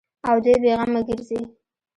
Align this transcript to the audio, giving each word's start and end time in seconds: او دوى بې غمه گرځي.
او 0.29 0.35
دوى 0.43 0.55
بې 0.63 0.71
غمه 0.79 1.01
گرځي. 1.07 1.39